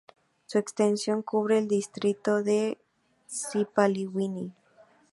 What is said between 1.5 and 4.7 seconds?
el distrito de Sipaliwini.